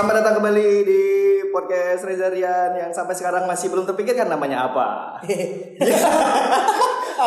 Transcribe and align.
Selamat 0.00 0.24
datang 0.24 0.40
kembali 0.40 0.68
di 0.88 1.02
podcast 1.52 2.08
Reza 2.08 2.32
Rian 2.32 2.72
yang 2.72 2.88
sampai 2.88 3.12
sekarang 3.12 3.44
masih 3.44 3.68
belum 3.68 3.84
terpikirkan 3.84 4.32
namanya 4.32 4.72
apa. 4.72 5.20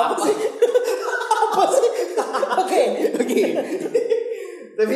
apa 0.01 0.13
sih? 0.17 0.35
apa 1.53 1.63
sih? 1.69 1.89
Oke. 2.65 2.81
Oke. 3.13 3.41
Tapi 4.73 4.95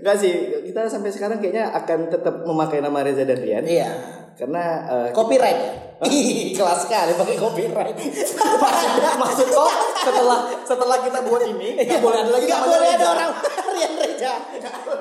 enggak 0.00 0.16
sih, 0.16 0.32
kita 0.72 0.88
sampai 0.88 1.12
sekarang 1.12 1.36
kayaknya 1.36 1.68
akan 1.76 2.08
tetap 2.08 2.48
memakai 2.48 2.80
nama 2.80 3.04
Reza 3.04 3.28
dan 3.28 3.44
Rian. 3.44 3.68
Iya. 3.68 3.92
Karena 4.32 4.88
eh, 4.88 5.08
Copyright. 5.12 5.60
Ih, 6.08 6.56
kelas 6.56 6.88
sekali 6.88 7.12
pakai 7.12 7.36
copyright. 7.36 7.96
maksud 9.20 9.52
kok 9.52 9.70
setelah 10.00 10.48
setelah 10.64 10.96
kita 11.04 11.20
buat 11.28 11.44
ini 11.44 11.76
nggak 11.76 12.00
boleh 12.00 12.24
ada 12.24 12.30
lagi 12.32 12.48
namanya 12.48 12.72
boleh 12.72 12.90
ada 12.96 13.06
orang 13.12 13.30
Rian 13.78 13.94
Reja. 13.94 14.32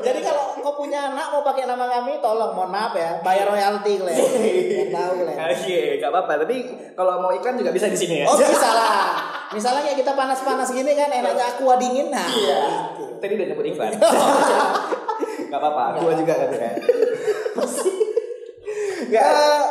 Jadi 0.06 0.20
kalau 0.22 0.54
kau 0.62 0.78
punya 0.78 1.10
anak 1.10 1.34
mau 1.34 1.42
pakai 1.42 1.66
nama 1.66 1.90
kami, 1.90 2.22
tolong 2.22 2.54
mohon 2.54 2.70
maaf 2.70 2.94
ya, 2.94 3.18
bayar 3.26 3.50
royalti 3.50 3.98
kalian. 3.98 4.18
Biar 4.70 4.88
tahu 4.94 5.12
kalian. 5.26 5.38
Oke, 5.42 5.80
nggak 5.98 6.12
apa-apa. 6.14 6.34
Tapi 6.46 6.56
kalau 6.94 7.14
mau 7.18 7.34
iklan 7.34 7.58
juga 7.58 7.74
bisa 7.74 7.90
di 7.90 7.98
sini 7.98 8.22
ya. 8.22 8.26
Oh 8.30 8.38
bisa 8.38 8.70
lah. 8.70 9.18
Misalnya 9.50 9.82
kayak 9.82 9.98
kita 10.06 10.14
panas-panas 10.14 10.70
gini 10.70 10.94
kan 10.94 11.10
enaknya 11.10 11.58
aqua 11.58 11.76
dingin 11.82 12.14
nah. 12.14 12.30
Iya. 12.30 12.62
Tadi 13.18 13.34
udah 13.34 13.48
nyebut 13.50 13.66
iklan. 13.66 13.92
Gak 15.52 15.60
apa-apa, 15.64 16.04
gua 16.04 16.14
juga 16.14 16.34
kan 16.38 16.50
ya. 16.54 16.72
Gak. 19.16 19.62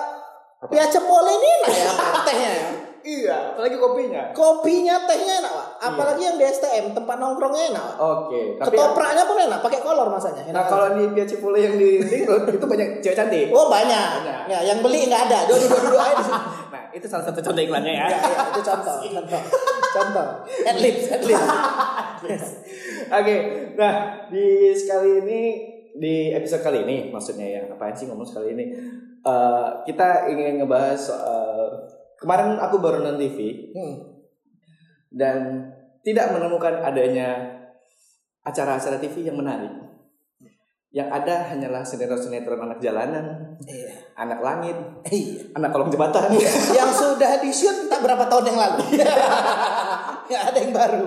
Ya 0.73 0.84
cepole 0.91 1.30
ini 1.37 1.48
enak 1.62 1.73
ya 1.77 1.91
tehnya 2.27 2.51
ya. 2.51 2.68
Iya, 3.06 3.55
apalagi 3.55 3.78
kopinya. 3.78 4.34
Kopinya 4.34 5.06
tehnya 5.06 5.38
enak 5.38 5.52
pak. 5.55 5.69
Apalagi 5.78 6.27
yang 6.27 6.37
di 6.42 6.45
STM 6.51 6.91
tempat 6.91 7.16
nongkrongnya 7.23 7.70
enak. 7.70 7.84
Pak. 7.95 7.96
Oke, 8.02 8.41
tapi 8.59 8.74
Ketopraknya 8.74 9.23
pun 9.30 9.38
enak, 9.38 9.59
pakai 9.62 9.79
kolor 9.79 10.10
masanya. 10.10 10.42
Enak 10.42 10.59
Nah 10.59 10.65
kalau 10.66 10.87
di 10.98 11.07
Pia 11.15 11.23
Cipule 11.23 11.63
yang 11.63 11.79
di 11.79 12.02
itu 12.59 12.66
banyak 12.66 12.98
cewek 12.98 13.15
cantik. 13.15 13.46
Oh 13.54 13.71
banyak. 13.71 14.26
Banyak. 14.26 14.40
Ya, 14.51 14.59
yang 14.66 14.82
beli 14.82 15.07
nggak 15.07 15.23
ada. 15.30 15.46
Dua 15.46 15.54
dua 15.54 15.80
dua 15.87 16.02
aja 16.02 16.23
di. 16.26 16.35
Nah 16.66 16.82
itu 16.90 17.07
salah 17.07 17.23
satu 17.30 17.38
contoh 17.38 17.63
iklannya 17.63 17.95
ya. 17.95 18.07
Ya, 18.10 18.18
ya, 18.18 18.43
itu 18.51 18.60
contoh, 18.66 18.98
contoh, 19.07 19.43
contoh. 19.95 20.26
At 20.66 20.76
least, 20.82 21.15
at 21.15 21.23
least. 21.23 21.46
Oke, 23.23 23.35
nah 23.79 24.26
di 24.26 24.74
sekali 24.74 25.23
ini 25.23 25.41
di 25.95 26.35
episode 26.35 26.66
kali 26.66 26.82
ini 26.82 27.15
maksudnya 27.15 27.46
ya 27.46 27.63
apaan 27.70 27.95
sih 27.95 28.10
ngomong 28.10 28.26
sekali 28.26 28.52
ini 28.59 28.65
Eh, 29.26 29.68
kita 29.82 30.30
ingin 30.30 30.63
ngebahas 30.63 30.95
soal 30.95 31.65
kemarin 32.16 32.56
aku 32.56 32.80
baru 32.80 33.04
nonton 33.04 33.20
TV 33.20 33.70
Hmm. 33.72 33.96
dan 35.12 35.36
tidak 36.00 36.32
menemukan 36.32 36.80
adanya 36.80 37.56
acara-acara 38.46 38.96
TV 39.02 39.26
yang 39.26 39.36
menarik. 39.36 39.73
Yang 40.95 41.08
ada 41.12 41.34
hanyalah 41.52 41.82
sinetron-sinetron 41.84 42.62
anak 42.62 42.78
jalanan, 42.80 43.58
Iya. 43.66 43.90
anak 44.16 44.40
langit, 44.40 44.76
Iya. 45.10 45.50
anak 45.52 45.74
kolong 45.74 45.90
jembatan. 45.92 46.30
Yang 46.73 46.90
sudah 46.95 47.42
di 47.42 47.50
shoot 47.52 47.90
tak 47.90 48.00
berapa 48.00 48.24
tahun 48.30 48.54
yang 48.54 48.58
lalu. 48.58 48.84
Nggak 50.30 50.42
ada 50.52 50.58
yang 50.62 50.73
baru. 50.73 51.06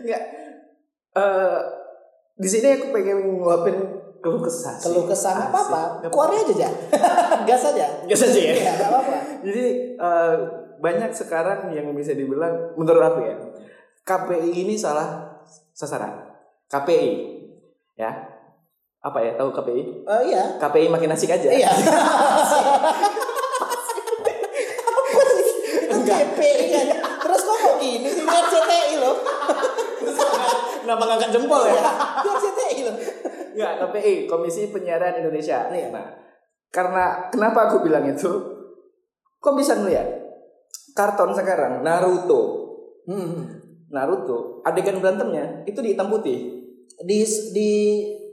Enggak. 0.00 0.22
Eh 1.16 1.58
di 2.36 2.48
sini 2.48 2.68
aku 2.78 2.92
pengen 2.92 3.40
nguapin 3.42 3.76
keluh 4.22 4.40
kesah. 4.40 4.76
Keluh 4.80 5.04
kesah. 5.04 5.50
Asik. 5.50 6.00
Nggak 6.00 6.10
Keluarin 6.12 6.38
aja 6.40 6.52
aja. 6.54 6.68
Gas 7.48 7.62
aja. 7.74 7.86
Gas 8.06 8.22
aja 8.22 8.40
ya. 8.40 8.54
Iya, 8.54 8.72
nggak 8.80 8.88
apa-apa. 8.90 9.18
Jadi 9.46 9.94
eh, 9.94 10.34
banyak 10.82 11.14
sekarang 11.14 11.70
yang 11.70 11.94
bisa 11.94 12.18
dibilang 12.18 12.74
menurut 12.74 12.98
aku 12.98 13.20
ya 13.22 13.38
KPI 14.02 14.50
ini 14.66 14.74
salah 14.74 15.38
sasaran. 15.70 16.34
KPI 16.66 17.10
ya 17.94 18.10
apa 19.02 19.18
ya 19.22 19.38
tahu 19.38 19.54
KPI? 19.54 19.82
Oh 20.02 20.22
iya. 20.26 20.58
KPI 20.58 20.90
makin 20.90 21.14
asik 21.14 21.30
aja. 21.30 21.46
Iya. 21.46 21.70
Apa 24.82 25.22
sih? 25.30 25.46
Itu 25.86 25.98
KPI 26.02 26.64
kan. 26.74 26.86
Terus 27.22 27.40
kok 27.46 27.58
kok 27.62 27.74
gini 27.78 28.08
sih 28.10 28.26
RCTI 28.26 28.94
loh. 28.98 29.14
Kenapa 30.82 31.02
ngangkat 31.06 31.30
jempol 31.34 31.62
ya? 31.70 31.82
Itu 32.22 32.28
RCTI 32.34 32.78
loh. 32.82 32.96
Enggak, 33.54 33.72
KPI 33.78 34.26
Komisi 34.26 34.74
Penyiaran 34.74 35.22
Indonesia. 35.22 35.70
Iya. 35.70 35.94
Nah, 35.94 36.06
karena 36.74 37.30
kenapa 37.30 37.70
aku 37.70 37.86
bilang 37.86 38.02
itu? 38.10 38.55
Kok 39.38 39.54
bisa 39.54 39.76
ngeliat 39.76 40.08
karton 40.92 41.36
sekarang 41.36 41.84
Naruto, 41.84 42.64
Hmm. 43.06 43.62
Naruto 43.86 44.64
adegan 44.66 44.98
berantemnya 44.98 45.62
itu 45.62 45.78
di 45.78 45.94
hitam 45.94 46.10
putih, 46.10 46.66
Di 47.06 47.22
di 47.54 47.70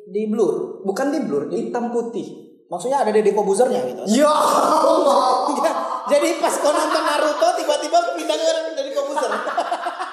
di 0.03 0.22
blur. 0.28 0.81
bukan 0.84 1.14
di 1.14 1.19
blur, 1.24 1.47
di 1.47 1.69
hitam 1.69 1.94
putih. 1.94 2.44
Maksudnya 2.68 3.06
ada 3.06 3.14
Deddy 3.14 3.31
Kobuzernya 3.31 3.86
gitu. 3.86 4.02
Ya 4.18 4.31
Allah. 4.31 5.46
Jadi 6.12 6.41
pas 6.41 6.52
kau 6.58 6.74
nonton 6.74 7.03
Naruto 7.06 7.47
tiba-tiba 7.56 7.97
pindah 8.18 8.35
ke 8.35 8.52
Deddy 8.74 8.91
Kobuzer. 8.91 9.30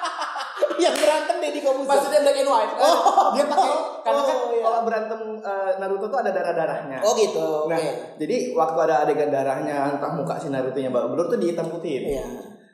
yang 0.81 0.97
berantem 0.97 1.35
Deddy 1.37 1.61
Kobuzer. 1.61 1.87
Maksudnya 1.87 2.19
black 2.25 2.37
and 2.41 2.49
white. 2.49 2.73
Oh. 2.75 2.97
dia 3.37 3.45
pakai 3.45 3.71
karena 4.01 4.21
kan 4.25 4.35
Oh, 4.41 4.49
iya. 4.49 4.63
kalau 4.65 4.79
berantem 4.81 5.21
eh, 5.39 5.71
Naruto 5.77 6.05
tuh 6.09 6.19
ada 6.19 6.31
darah-darahnya. 6.33 6.97
Oh 7.05 7.13
gitu. 7.13 7.69
Nah, 7.69 7.77
Oke. 7.77 7.91
jadi 8.17 8.35
waktu 8.51 8.77
ada 8.81 8.95
adegan 9.05 9.29
darahnya 9.29 9.93
entah 9.93 10.11
muka 10.11 10.35
si 10.35 10.49
Naruto-nya 10.49 10.89
babak 10.89 11.13
belur 11.13 11.25
tuh 11.29 11.37
di 11.37 11.53
hitam 11.53 11.69
putih. 11.69 12.17
Iya. 12.17 12.25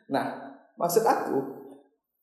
Nah, 0.07 0.25
maksud 0.75 1.03
aku 1.03 1.37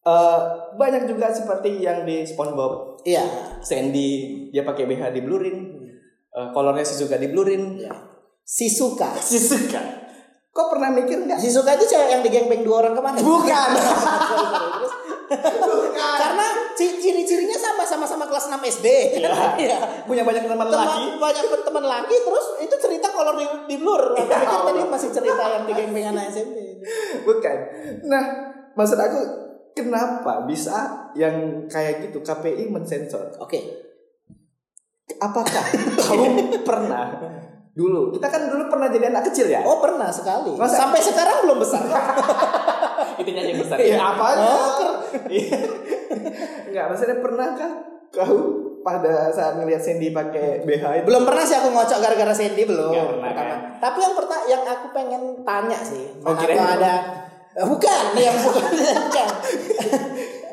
eh 0.05 0.41
banyak 0.77 1.09
juga 1.09 1.33
seperti 1.33 1.81
yang 1.81 2.05
di 2.05 2.25
SpongeBob, 2.25 3.00
Iya. 3.05 3.25
Sandy 3.61 4.09
dia 4.53 4.61
pakai 4.61 4.84
BH 4.84 5.12
di 5.12 5.21
blurin, 5.21 5.56
eh, 6.31 6.49
kolornya 6.53 6.84
Shizuka 6.84 7.17
di 7.17 7.28
blurin. 7.28 7.81
Iya. 7.81 7.93
Sisuka. 8.41 9.17
Shizuka. 9.17 9.81
Kok 10.49 10.71
pernah 10.71 10.93
mikir 10.93 11.25
nggak? 11.25 11.41
Sisuka 11.41 11.75
itu 11.75 11.89
cewek 11.89 12.09
yang 12.09 12.23
digengbeng 12.23 12.62
dua 12.62 12.84
orang 12.84 12.94
kemarin. 12.94 13.21
Bukan. 13.21 13.69
karena 16.22 16.47
ci- 16.72 16.97
ciri-cirinya 16.97 17.55
sama 17.55 17.83
sama-sama 17.83 18.25
kelas 18.25 18.49
6 18.49 18.59
SD. 18.81 18.87
Iya. 19.19 19.31
Iya. 19.65 19.78
Punya 20.05 20.22
banyak 20.22 20.45
teman 20.45 20.67
laki. 20.67 20.77
Teman 20.77 21.03
banyak 21.19 21.45
teman 21.62 21.84
laki 21.84 22.17
terus 22.19 22.47
itu 22.61 22.75
cerita 22.78 23.09
kolor 23.09 23.34
di, 23.34 23.47
di 23.67 23.77
blur. 23.77 24.12
Aku 24.12 24.25
Ya 24.25 24.37
pikir 24.37 24.61
tadi 24.65 24.81
masih 24.84 25.09
cerita 25.11 25.43
yang 25.44 25.65
digengbeng 25.65 26.06
anak 26.11 26.28
SMP. 26.28 26.56
Bukan. 27.23 27.56
Nah, 28.05 28.23
maksud 28.75 28.97
aku 28.97 29.21
kenapa 29.73 30.44
bisa 30.44 30.77
yang 31.12 31.34
kayak 31.67 32.05
gitu 32.05 32.21
KPI 32.21 32.69
mensensor? 32.69 33.33
Oke. 33.39 33.59
Apakah 35.15 35.65
kamu 36.00 36.27
pernah 36.62 37.12
dulu? 37.71 38.11
Kita 38.11 38.27
kan 38.27 38.47
dulu 38.47 38.67
pernah 38.67 38.87
jadi 38.87 39.11
anak 39.11 39.28
kecil 39.28 39.47
ya? 39.47 39.61
Oh 39.62 39.78
pernah 39.78 40.09
sekali. 40.09 40.55
Masa- 40.55 40.78
Sampai 40.81 41.00
sekarang 41.00 41.44
belum 41.44 41.59
besar. 41.59 41.83
Itunya 43.16 43.41
aja 43.41 43.50
yang 43.50 43.60
besar. 43.60 43.76
Iya. 43.76 43.86
Iya, 43.86 43.98
apanya? 44.04 44.44
Oh, 44.44 44.92
Iya. 45.26 45.58
Enggak, 46.66 46.84
maksudnya 46.91 47.16
pernahkah 47.19 47.70
kau 48.10 48.36
pada 48.80 49.28
saat 49.28 49.56
ngelihat 49.56 49.80
Sandy 49.80 50.10
pakai 50.10 50.62
BH 50.62 50.84
itu? 50.94 51.04
belum 51.04 51.25
pernah 51.25 51.42
sih 51.42 51.56
aku 51.56 51.69
ngocok 51.69 51.98
gara-gara 51.98 52.30
Sandy 52.30 52.62
belum. 52.62 52.91
Nggak 52.91 53.06
pernah, 53.08 53.30
Pertama. 53.30 53.48
kan? 53.48 53.58
Tapi 53.80 53.98
yang 53.98 54.14
pertama 54.14 54.42
yang 54.47 54.62
aku 54.64 54.86
pengen 54.91 55.22
tanya 55.42 55.78
sih. 55.80 56.04
Oh, 56.20 56.32
itu. 56.32 56.54
ada 56.54 56.94
Eh, 57.54 57.62
bukan 57.62 58.04
yang 58.19 58.34
bukan 58.36 58.66
bukan. 58.66 59.28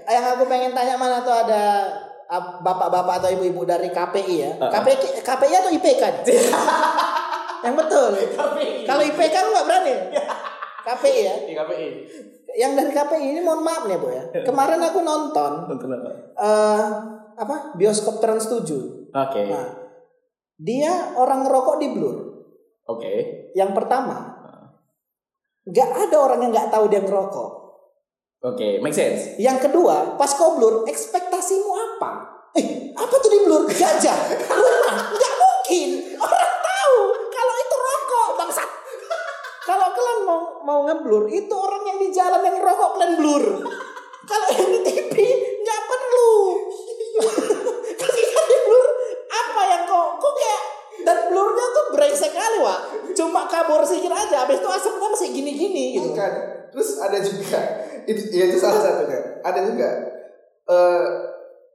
yang 0.08 0.26
aku 0.28 0.44
pengen 0.46 0.72
tanya 0.72 0.96
mana 0.96 1.20
tuh 1.20 1.34
ada 1.34 1.90
bapak-bapak 2.62 3.20
atau 3.20 3.30
ibu-ibu 3.32 3.66
dari 3.66 3.90
KPI 3.90 4.36
ya. 4.38 4.52
Uh-uh. 4.56 4.70
KPI 4.70 4.96
KPI 5.20 5.54
atau 5.58 5.72
IPK? 5.72 6.04
yang 7.62 7.76
betul. 7.76 8.10
KPI. 8.32 8.86
Kalau 8.86 9.02
IPK 9.04 9.36
lu 9.36 9.50
nggak 9.52 9.66
berani. 9.66 9.96
KPI 10.82 11.20
ya. 11.22 11.36
Di 11.42 11.54
KPI. 11.54 11.88
Yang 12.58 12.72
dari 12.78 12.92
KPI 12.92 13.28
ini 13.38 13.42
mohon 13.42 13.64
maaf 13.64 13.88
nih 13.88 13.98
Bu 13.98 14.08
ya. 14.12 14.24
Kemarin 14.48 14.82
aku 14.82 15.00
nonton 15.02 15.52
Nonton 15.72 15.90
apa? 15.96 16.12
eh 16.42 16.84
apa? 17.42 17.56
Bioskop 17.74 18.20
Trans 18.20 18.46
7. 18.46 19.12
Oke. 19.12 19.42
Nah, 19.50 19.68
dia 20.56 21.16
orang 21.18 21.48
ngerokok 21.48 21.76
di 21.82 21.88
blur. 21.90 22.18
Oke. 22.86 23.14
Yang 23.58 23.72
pertama, 23.74 24.38
nggak 25.66 25.90
ada 26.08 26.18
orang 26.18 26.40
yang 26.46 26.52
nggak 26.54 26.70
tahu 26.70 26.86
dia 26.88 27.02
ngerokok. 27.02 27.52
Oke, 28.42 28.82
make 28.82 28.98
sense. 28.98 29.38
Yang 29.38 29.70
kedua, 29.70 30.18
pas 30.18 30.34
kau 30.34 30.58
blur, 30.58 30.82
ekspektasimu 30.90 31.72
apa? 31.78 32.12
Eh, 32.58 32.90
apa 32.98 33.16
tuh 33.22 33.30
di 33.30 33.40
blur? 33.46 33.70
Gajah, 33.70 34.18
nggak 35.14 35.34
mungkin. 35.38 35.90
Orang 36.18 36.54
tahu 36.62 36.96
kalau 37.30 37.54
itu 37.58 37.76
rokok, 37.78 38.30
bangsat. 38.42 38.70
Kalau 39.62 39.88
kalian 39.94 40.20
mau 40.64 40.86
ngeblur, 40.86 41.28
itu 41.30 41.54
orang 41.54 41.84
yang 41.88 41.98
di 42.02 42.10
jalan 42.14 42.42
yang 42.42 42.56
ngerokok 42.60 42.90
kalian 42.98 43.14
blur. 43.18 43.46
Kalau 44.26 44.48
yang 44.54 44.70
di 44.70 44.80
TV 44.86 45.16
nggak 45.60 45.82
perlu. 45.90 46.34
Ketika 48.02 48.42
di 48.48 48.58
blur, 48.66 48.88
apa 49.28 49.62
yang 49.68 49.82
kau 49.90 50.06
kok 50.18 50.34
kayak 50.38 50.62
dan 51.02 51.18
blurnya 51.34 51.66
tuh 51.74 51.86
brengsek 51.98 52.32
kali 52.32 52.58
wak. 52.62 52.80
Cuma 53.18 53.50
kabur 53.50 53.82
sedikit 53.84 54.14
aja, 54.14 54.46
habis 54.46 54.62
itu 54.62 54.70
asapnya 54.70 55.08
masih 55.10 55.30
gini-gini 55.34 55.84
gitu. 55.98 56.14
Bukan. 56.14 56.34
Terus 56.72 56.90
ada 57.04 57.20
juga 57.20 57.60
itu 58.08 58.22
ya 58.32 58.48
itu 58.48 58.58
salah 58.58 58.80
satunya. 58.80 59.44
Ada 59.44 59.60
juga 59.68 59.90
eh 60.72 61.06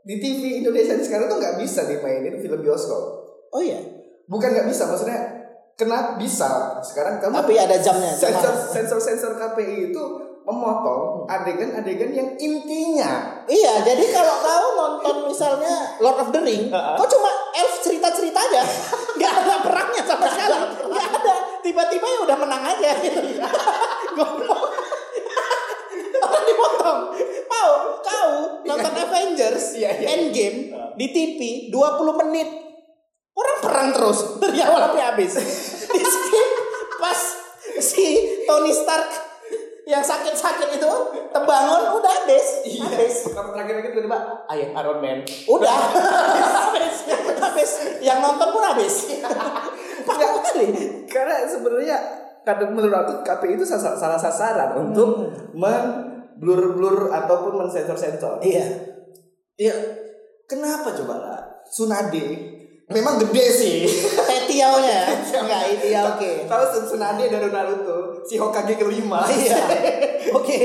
di 0.07 0.23
TV 0.23 0.63
Indonesia 0.63 0.95
sekarang 1.03 1.27
tuh 1.27 1.43
nggak 1.43 1.59
bisa 1.61 1.85
dimainin 1.85 2.39
film 2.39 2.63
bioskop. 2.63 3.05
Oh 3.51 3.63
iya. 3.63 3.79
bukan 4.27 4.51
nggak 4.51 4.67
bisa 4.67 4.91
maksudnya 4.91 5.36
kenapa 5.77 6.17
bisa 6.17 6.81
sekarang 6.81 7.21
kamu 7.21 7.37
Tapi 7.37 7.55
ada 7.55 7.77
jamnya. 7.77 8.11
jam 8.11 8.33
sensor 8.33 8.55
sensor 8.67 8.99
sensor 8.99 9.33
KPI 9.37 9.93
itu 9.93 10.05
memotong 10.41 11.27
adegan-adegan 11.27 12.11
yang 12.11 12.31
intinya 12.35 13.45
Iya, 13.45 13.83
jadi 13.83 14.05
kalau 14.09 14.41
kau 14.41 14.69
nonton 14.75 15.17
misalnya 15.27 15.99
Lord 15.99 16.19
of 16.19 16.31
the 16.31 16.41
Ring, 16.41 16.71
kau 16.71 17.07
cuma 17.07 17.31
elf 17.53 17.75
cerita-cerita 17.79 18.39
aja, 18.41 18.63
nggak 19.19 19.33
ada 19.37 19.55
perangnya 19.61 20.03
sama 20.03 20.27
sekali, 20.27 20.57
nggak 20.87 21.07
ada. 21.13 21.35
Tiba-tiba 21.61 22.07
ya 22.07 22.19
udah 22.25 22.37
menang 22.39 22.63
aja 22.65 22.91
gitu. 23.01 23.21
Goblok. 24.17 24.63
Orang 26.17 26.45
dipotong. 26.45 27.01
Mau 27.47 27.71
kau 28.01 28.31
nonton 28.63 28.93
Avengers 28.97 29.77
Iya, 29.77 29.91
iya. 29.95 30.07
Endgame 30.11 30.59
di 30.95 31.07
TV 31.11 31.41
20 31.69 32.21
menit. 32.25 32.49
Orang 33.37 33.59
perang 33.61 33.89
terus 33.93 34.19
dari 34.41 34.59
awal 34.65 34.89
sampai 34.89 35.03
habis. 35.05 35.33
Di 35.93 36.01
skip 36.01 36.49
pas 36.97 37.21
si 37.77 38.05
Tony 38.49 38.73
Stark 38.73 39.09
yang 39.87 40.03
sakit-sakit 40.03 40.81
itu 40.81 40.93
terbangun 41.31 42.01
udah 42.01 42.13
habis. 42.25 42.65
Habis. 42.81 43.31
kamu 43.31 43.55
terakhir 43.55 43.75
lagi 43.79 43.89
tiba-tiba 43.95 44.19
ayah 44.51 44.69
Iron 44.83 44.99
Man 44.99 45.23
Udah 45.47 45.77
habis, 46.73 46.97
habis. 47.39 47.71
Yang 48.03 48.19
nonton 48.25 48.49
pun 48.51 48.63
habis. 48.65 48.95
Enggak 50.07 50.31
kali. 50.49 50.67
karena 51.07 51.45
sebenarnya 51.45 51.97
kadang 52.47 52.73
menurut 52.73 52.95
aku 52.95 53.13
KPI 53.27 53.59
itu 53.59 53.67
salah, 53.67 54.19
sasaran 54.19 54.79
untuk 54.79 55.35
men-blur-blur 55.53 57.11
ataupun 57.11 57.67
mensensor-sensor 57.67 58.39
Iya. 58.41 58.67
Iya, 59.57 59.75
kenapa 60.47 60.95
coba 60.95 61.15
lah? 61.21 61.41
Tsunade 61.67 62.56
memang 62.87 63.19
gede 63.19 63.47
sih. 63.51 63.77
Tetiaunya 64.31 65.11
enggak 65.11 65.63
ini 65.75 65.89
ya 65.91 66.01
oke. 66.15 66.47
Tahu 66.47 66.63
Tsun- 66.71 66.87
Tsunade 66.87 67.27
dari 67.27 67.49
Naruto, 67.51 68.23
si 68.23 68.39
Hokage 68.39 68.79
kelima. 68.79 69.27
Iya. 69.37 69.59
Oke. 70.35 70.59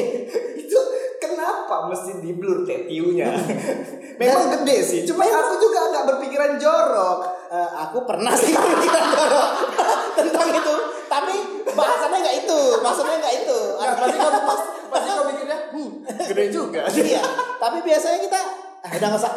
itu 0.57 0.79
kenapa 1.21 1.89
mesti 1.89 2.21
di 2.21 2.33
blur 2.37 2.65
tetiunya? 2.65 3.29
memang 4.21 4.53
gede 4.61 4.77
sih. 4.85 5.01
Cuma 5.05 5.25
aku 5.25 5.57
juga 5.57 5.89
nggak 5.89 6.05
berpikiran 6.13 6.61
jorok. 6.61 7.19
Eh, 7.51 7.69
aku 7.89 8.05
pernah 8.05 8.33
sih 8.37 8.53
kepikiran 8.57 9.05
jorok 9.17 9.49
tentang 10.15 10.49
itu, 10.53 10.75
tapi 11.09 11.35
bahasannya 11.73 12.17
nggak 12.21 12.37
itu, 12.45 12.59
maksudnya 12.79 13.17
nggak 13.17 13.35
itu. 13.43 13.59
Nah, 13.81 13.97
pasti 13.97 14.17
kamu 14.21 14.39
pas, 14.45 14.61
pasti 14.93 15.07
kamu 15.09 15.23
mikirnya, 15.33 15.57
hmm, 15.73 15.89
gede 16.31 16.45
juga. 16.53 16.81
iya, 16.95 17.23
tapi 17.59 17.77
biasanya 17.83 18.19
kita 18.23 18.39
ah, 18.85 18.89
udah 18.93 19.07
nggak 19.09 19.21
usah. 19.21 19.31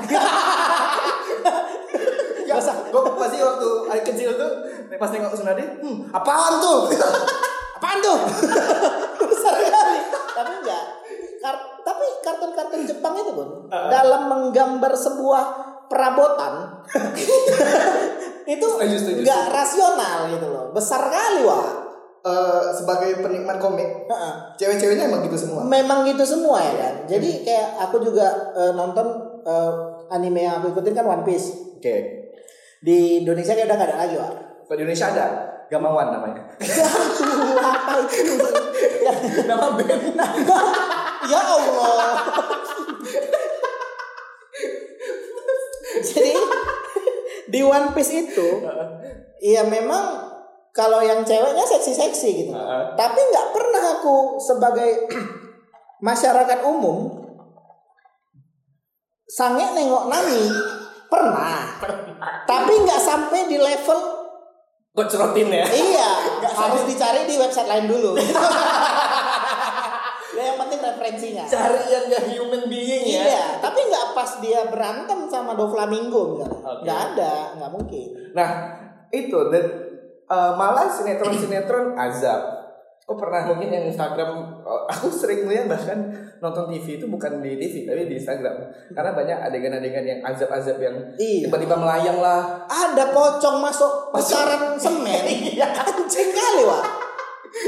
Gak 2.44 2.58
usah. 2.60 2.76
Gue 2.92 3.02
pasti 3.19 3.37
waktu 3.40 3.69
hari 3.90 4.02
kecil 4.04 4.30
tuh 4.37 4.50
nengok 5.25 5.37
Tsunade, 5.41 5.65
hmm, 5.81 6.12
apaan 6.12 6.55
tuh? 6.61 6.93
Apaan 7.81 7.99
tuh? 8.00 8.19
Besar 9.32 9.55
kali. 9.56 9.99
Tapi 10.37 10.53
enggak. 10.61 10.85
Kar- 11.41 11.81
tapi 11.85 12.05
kartun-kartun 12.25 12.82
Jepang 12.85 13.12
itu 13.17 13.32
pun 13.32 13.49
Uh-uh. 13.69 13.88
dalam 13.93 14.29
menggambar 14.29 14.93
sebuah 14.97 15.44
perabotan 15.85 16.81
itu 18.55 18.67
enggak 18.81 19.43
rasional 19.53 20.29
gitu 20.32 20.47
loh. 20.49 20.73
Besar 20.73 21.09
kali 21.09 21.44
wah. 21.44 21.85
Eh, 22.25 22.62
sebagai 22.73 23.21
penikmat 23.21 23.61
komik, 23.61 24.09
Heeh. 24.09 24.35
cewek-ceweknya 24.56 25.12
emang 25.12 25.29
gitu 25.29 25.37
semua. 25.37 25.61
Memang 25.69 26.09
gitu 26.09 26.25
semua 26.25 26.56
ya 26.56 26.73
kan. 26.73 26.94
Jadi 27.05 27.44
kayak 27.44 27.76
aku 27.85 28.00
juga 28.00 28.25
eh, 28.56 28.73
nonton 28.73 29.05
eh, 29.44 29.73
anime 30.09 30.41
yang 30.41 30.65
aku 30.65 30.73
ikutin 30.73 30.97
kan 30.97 31.05
One 31.05 31.21
Piece. 31.21 31.76
Oke. 31.76 31.97
Di 32.81 33.21
Indonesia 33.21 33.53
kayak 33.53 33.69
udah 33.69 33.76
gak 33.76 33.88
ada 33.93 33.99
lagi 34.09 34.17
wah. 34.17 34.32
Kalau 34.64 34.76
di 34.81 34.82
Indonesia 34.88 35.12
ada 35.12 35.26
Gamawan 35.69 36.12
namanya. 36.12 36.43
Aduh, 36.61 37.56
apa 37.64 37.93
itu? 38.05 38.37
Nama 39.49 39.69
band. 39.81 40.02
ya 41.25 41.40
Allah. 41.40 42.14
Jadi 46.05 46.37
di 47.49 47.61
One 47.64 47.96
Piece 47.96 48.12
itu, 48.12 48.49
ya 49.40 49.64
memang 49.64 50.31
kalau 50.75 51.00
yang 51.00 51.25
ceweknya 51.25 51.64
seksi-seksi 51.64 52.28
gitu. 52.44 52.52
Heeh. 52.52 52.82
Tapi 52.99 53.20
nggak 53.25 53.49
pernah 53.56 53.82
aku 53.99 54.37
sebagai 54.37 55.08
masyarakat 56.08 56.61
umum 56.66 57.25
sange 59.25 59.64
nengok 59.72 60.12
Nani 60.12 60.44
pernah. 61.08 61.78
Tapi 62.44 62.72
nggak 62.84 63.00
sampai 63.00 63.49
di 63.49 63.56
level 63.56 64.13
Gocrotin 64.94 65.50
ya. 65.50 65.67
iya 65.67 66.11
harus 66.62 66.87
dicari 66.87 67.26
di 67.26 67.35
website 67.35 67.67
lain 67.67 67.91
dulu. 67.91 68.14
ya 70.38 70.55
yang 70.55 70.58
penting 70.62 70.79
referensinya. 70.79 71.43
Cari 71.50 71.82
yang 71.91 72.06
gak 72.06 72.31
human 72.31 72.62
being 72.70 73.02
ya. 73.02 73.26
Iya, 73.26 73.44
tapi 73.58 73.91
nggak 73.91 74.14
pas 74.14 74.38
dia 74.38 74.70
berantem 74.70 75.26
sama 75.26 75.58
Doflamingo 75.58 76.38
misalnya. 76.38 76.62
Oke. 76.62 76.87
Nggak 76.87 77.00
ada, 77.11 77.35
nggak 77.58 77.70
mungkin. 77.75 78.08
Nah, 78.38 78.50
itu 79.11 79.38
dan 79.50 79.67
eh, 80.31 80.52
malah 80.55 80.87
sinetron-sinetron 80.87 81.99
azab. 81.99 82.63
Aku 83.04 83.20
pernah 83.20 83.44
mungkin 83.44 83.68
yang 83.68 83.84
Instagram 83.84 84.64
eh, 84.64 84.82
aku 84.88 85.12
sering 85.12 85.44
melihat 85.44 85.68
bahkan 85.68 86.08
nonton 86.40 86.72
TV 86.72 86.96
itu 86.96 87.04
bukan 87.04 87.44
di 87.44 87.60
TV 87.60 87.84
tapi 87.84 88.08
di 88.08 88.16
Instagram 88.16 88.64
karena 88.96 89.12
banyak 89.12 89.38
adegan-adegan 89.44 90.04
yang 90.08 90.20
azab-azab 90.24 90.80
yang 90.80 90.96
Iya. 91.20 91.44
tiba-tiba 91.44 91.76
melayang 91.76 92.16
lah 92.16 92.64
Ada 92.64 93.12
pocong 93.12 93.60
masuk 93.60 94.08
pusaran 94.08 94.80
semen. 94.80 95.20
Iya. 95.52 95.68
Anjing 95.68 96.32
kali, 96.32 96.64
Wak. 96.64 96.84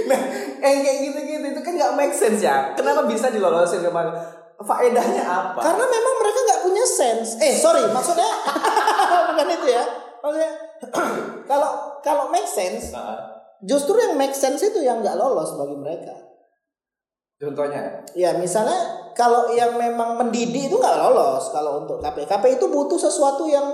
Nah, 0.08 0.20
yang 0.64 0.80
kayak 0.82 0.98
gitu-gitu 1.04 1.46
itu 1.52 1.60
kan 1.60 1.72
nggak 1.76 1.92
make 1.94 2.16
sense 2.16 2.40
ya. 2.40 2.72
Kenapa 2.72 3.04
bisa 3.04 3.28
dilolosin 3.28 3.84
sama 3.84 4.08
faedahnya 4.56 5.20
apa? 5.20 5.60
Karena 5.60 5.84
memang 5.84 6.14
mereka 6.16 6.38
nggak 6.42 6.62
punya 6.64 6.84
sense. 6.88 7.36
Eh, 7.38 7.54
sorry, 7.54 7.84
maksudnya 7.92 8.24
bukan 9.30 9.46
itu 9.52 9.66
ya. 9.68 9.84
Maksudnya 10.24 10.52
kalau 11.50 12.00
kalau 12.00 12.24
make 12.32 12.48
sense, 12.48 12.90
Nah, 12.96 13.35
justru 13.62 13.96
yang 13.96 14.18
make 14.18 14.36
sense 14.36 14.60
itu 14.60 14.82
yang 14.82 15.00
nggak 15.00 15.16
lolos 15.16 15.56
bagi 15.56 15.76
mereka. 15.76 16.14
contohnya, 17.36 18.00
Ya 18.16 18.32
misalnya 18.40 18.76
kalau 19.12 19.52
yang 19.52 19.76
memang 19.76 20.16
mendidik 20.16 20.72
itu 20.72 20.76
nggak 20.76 20.96
lolos 20.96 21.52
kalau 21.52 21.84
untuk 21.84 22.00
KP. 22.00 22.24
KP 22.24 22.44
itu 22.56 22.66
butuh 22.68 22.96
sesuatu 22.96 23.44
yang 23.44 23.64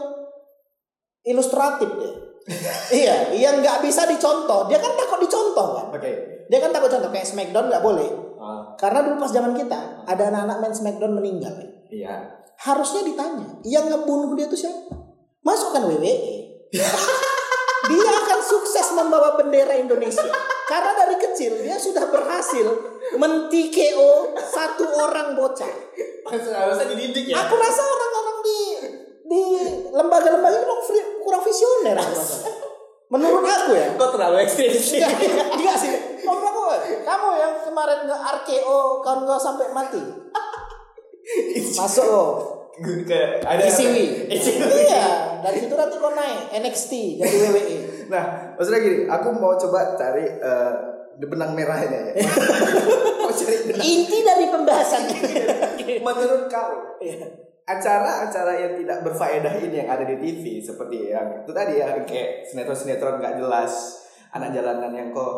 ilustratif 1.23 1.87
deh. 1.87 2.15
iya, 3.03 3.31
yang 3.31 3.63
nggak 3.63 3.87
bisa 3.87 4.03
dicontoh. 4.07 4.67
Dia 4.67 4.83
kan 4.83 4.99
takut 4.99 5.23
dicontoh 5.23 5.79
kan. 5.79 5.87
oke. 5.95 6.11
Dia 6.51 6.59
kan 6.59 6.75
takut 6.75 6.91
contoh 6.91 7.11
kayak 7.15 7.23
Smackdown 7.23 7.71
nggak 7.71 7.87
boleh. 7.87 8.11
Ah, 8.43 8.75
Karena 8.75 9.07
dulu 9.07 9.23
pas 9.23 9.31
zaman 9.31 9.55
kita 9.55 10.03
ada 10.03 10.23
anak-anak 10.27 10.59
main 10.59 10.75
Smackdown 10.75 11.15
meninggal. 11.15 11.55
iya. 11.87 12.43
Harusnya 12.63 13.03
ditanya, 13.03 13.59
yang 13.67 13.91
ngebunuh 13.91 14.39
dia 14.39 14.47
itu 14.47 14.55
siapa? 14.55 14.95
Masukkan 15.43 15.83
WWE. 15.83 16.15
dia 17.91 17.99
sukses 18.53 18.93
membawa 18.93 19.41
bendera 19.41 19.73
Indonesia. 19.81 20.29
Karena 20.69 20.93
dari 20.93 21.17
kecil 21.17 21.65
dia 21.65 21.81
sudah 21.81 22.13
berhasil 22.13 22.69
mentikeo 23.17 24.37
satu 24.37 24.85
orang 25.01 25.33
bocah. 25.33 25.73
Harusnya 26.29 26.87
dididik 26.93 27.33
ya. 27.33 27.49
Aku 27.49 27.57
rasa 27.57 27.81
orang-orang 27.81 28.39
di 28.45 28.61
di 29.33 29.43
lembaga-lembaga 29.89 30.61
itu 30.61 30.77
kurang, 31.25 31.41
visioner. 31.41 31.97
Menurut 33.13 33.45
aku 33.45 33.73
ya. 33.77 33.93
Kok 33.97 34.11
terlalu 34.17 34.37
ekstrim 34.45 34.73
sih? 34.73 35.01
Enggak, 35.01 35.21
enggak, 35.21 35.49
enggak 35.57 35.77
sih. 35.77 35.91
Menurut 36.25 36.49
aku, 36.49 36.63
kamu 37.05 37.29
yang 37.37 37.53
kemarin 37.61 37.99
nge 38.09 38.17
RKO 38.17 38.79
kawan 39.05 39.21
kau 39.29 39.41
sampai 39.41 39.69
mati. 39.73 40.03
Masuk 41.77 42.09
oh. 42.09 42.33
ke 42.81 43.21
ada 43.45 43.63
ICW. 43.69 43.97
ICW. 44.33 44.65
Iya, 44.89 45.39
dari 45.45 45.59
situ 45.61 45.75
nanti 45.77 45.97
kau 46.01 46.13
naik 46.17 46.57
NXT 46.57 46.93
jadi. 47.21 47.37
WWE. 47.53 47.77
Nah, 48.13 48.25
maksudnya 48.55 48.81
gini, 48.81 48.99
aku 49.07 49.33
mau 49.33 49.57
coba 49.57 49.97
cari 49.97 50.21
eh, 50.29 50.73
benang 51.19 51.53
merahnya 51.53 52.13
ya. 52.13 52.15
mau 53.23 53.33
cari 53.33 53.57
benang. 53.65 53.81
Inti 53.81 54.19
dari 54.21 54.47
pembahasan. 54.47 55.03
Menurut 55.99 56.45
kau, 56.47 57.01
Iya. 57.01 57.25
acara-acara 57.63 58.53
yang 58.55 58.73
tidak 58.77 58.99
berfaedah 59.01 59.55
ini 59.57 59.81
yang 59.81 59.89
ada 59.89 60.03
di 60.03 60.19
TV 60.19 60.59
seperti 60.59 61.09
yang 61.09 61.41
itu 61.41 61.51
tadi 61.51 61.79
ya 61.79 61.95
kayak 62.03 62.45
sinetron-sinetron 62.45 63.17
nggak 63.17 63.39
jelas, 63.39 63.73
anak 64.31 64.51
jalanan 64.51 64.91
yang 64.91 65.09
kok 65.09 65.35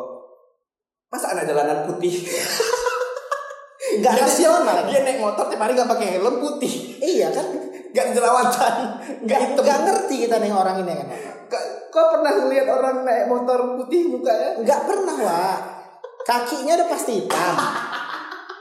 masa 1.07 1.31
anak 1.31 1.47
jalanan 1.47 1.85
putih 1.85 2.11
Enggak 3.95 4.15
Dia- 4.17 4.25
rasional. 4.25 4.77
dia 4.85 5.01
naik 5.05 5.21
motor 5.21 5.47
tiap 5.47 5.61
hari 5.61 5.77
nggak 5.77 5.87
pakai 5.87 6.19
helm 6.19 6.41
putih 6.41 6.99
Iya 6.99 7.29
kan? 7.31 7.47
nggak 7.95 8.07
jerawatan 8.11 8.75
nggak 9.23 9.41
Enggak 9.55 9.79
ngerti 9.87 10.15
kita 10.27 10.43
nih 10.43 10.51
orang 10.51 10.83
ini 10.83 10.93
kan. 10.97 11.09
Kok- 11.95 12.03
kok 12.03 12.07
pernah 12.19 12.51
lihat 12.51 12.67
orang 12.67 13.07
naik 13.07 13.31
motor 13.31 13.79
putih 13.79 14.11
mukanya 14.11 14.59
Enggak 14.59 14.81
pernah, 14.83 15.15
Wak. 15.15 15.59
Kakinya 16.27 16.75
udah 16.75 16.89
pasti 16.91 17.23
hitam. 17.23 17.55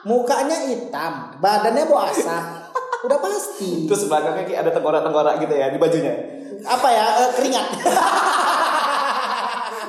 Mukanya 0.03 0.57
hitam, 0.69 1.33
badannya 1.39 1.89
bau 1.89 2.05
asap. 2.05 2.61
Udah 3.03 3.17
pasti. 3.17 3.83
terus 3.83 4.05
belakangnya 4.05 4.45
kayak 4.45 4.59
ada 4.63 4.71
tengkorak-tengkorak 4.71 5.35
gitu 5.41 5.51
ya 5.51 5.67
di 5.67 5.75
bajunya 5.75 6.13
Apa 6.63 6.87
ya? 6.87 7.05
eh, 7.19 7.29
keringat. 7.35 7.67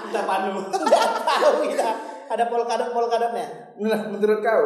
kita 0.05 0.23
panu. 0.25 0.65
Nggak 0.67 1.09
tahu 1.23 1.53
kita. 1.69 1.91
Ada 2.25 2.45
polkadot 2.49 2.91
polkadotnya. 2.91 3.47
Nah, 3.79 4.01
menurut 4.09 4.41
kau 4.41 4.65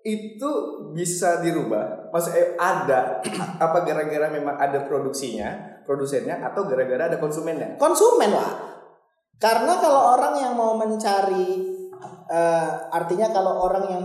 itu 0.00 0.50
bisa 0.92 1.40
dirubah? 1.40 2.08
Maksudnya 2.08 2.56
ada 2.56 3.00
apa 3.64 3.78
gara-gara 3.82 4.28
memang 4.30 4.54
ada 4.54 4.84
produksinya, 4.84 5.73
produsennya 5.84 6.40
atau 6.40 6.66
gara-gara 6.66 7.12
ada 7.12 7.18
konsumennya? 7.20 7.76
Konsumen 7.78 8.32
lah. 8.32 8.50
Karena 9.38 9.78
kalau 9.78 10.16
orang 10.16 10.34
yang 10.40 10.52
mau 10.56 10.74
mencari 10.76 11.72
eh, 12.28 12.70
artinya 12.90 13.30
kalau 13.30 13.64
orang 13.64 13.84
yang 13.88 14.04